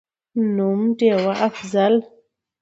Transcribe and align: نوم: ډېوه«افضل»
نوم: 0.55 0.79
ډېوه«افضل» 0.97 1.93